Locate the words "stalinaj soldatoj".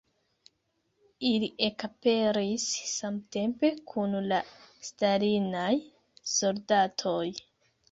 4.89-7.25